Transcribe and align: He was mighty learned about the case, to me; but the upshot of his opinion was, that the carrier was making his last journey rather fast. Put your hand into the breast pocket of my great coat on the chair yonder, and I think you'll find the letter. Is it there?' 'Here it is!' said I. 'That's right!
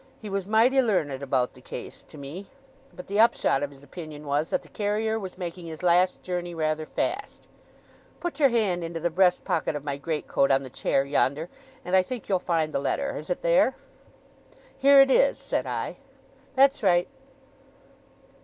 He 0.19 0.31
was 0.31 0.47
mighty 0.47 0.81
learned 0.81 1.21
about 1.21 1.53
the 1.53 1.61
case, 1.61 2.03
to 2.05 2.17
me; 2.17 2.47
but 2.91 3.05
the 3.05 3.19
upshot 3.19 3.61
of 3.61 3.69
his 3.69 3.83
opinion 3.83 4.25
was, 4.25 4.49
that 4.49 4.63
the 4.63 4.67
carrier 4.67 5.19
was 5.19 5.37
making 5.37 5.67
his 5.67 5.83
last 5.83 6.23
journey 6.23 6.55
rather 6.55 6.87
fast. 6.87 7.45
Put 8.19 8.39
your 8.39 8.49
hand 8.49 8.83
into 8.83 8.99
the 8.99 9.11
breast 9.11 9.43
pocket 9.45 9.75
of 9.75 9.83
my 9.83 9.97
great 9.97 10.27
coat 10.27 10.49
on 10.49 10.63
the 10.63 10.71
chair 10.71 11.05
yonder, 11.05 11.49
and 11.85 11.95
I 11.95 12.01
think 12.01 12.27
you'll 12.27 12.39
find 12.39 12.73
the 12.73 12.79
letter. 12.79 13.15
Is 13.15 13.29
it 13.29 13.43
there?' 13.43 13.75
'Here 14.75 15.01
it 15.01 15.11
is!' 15.11 15.37
said 15.37 15.67
I. 15.67 15.97
'That's 16.55 16.81
right! 16.81 17.07